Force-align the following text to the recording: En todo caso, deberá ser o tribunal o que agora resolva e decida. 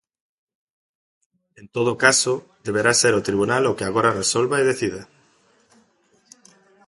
En 1.59 1.65
todo 1.75 1.93
caso, 2.05 2.33
deberá 2.65 2.91
ser 3.01 3.13
o 3.15 3.25
tribunal 3.27 3.63
o 3.65 3.75
que 3.77 3.85
agora 3.89 4.17
resolva 4.21 4.55
e 4.59 4.67
decida. 4.71 5.01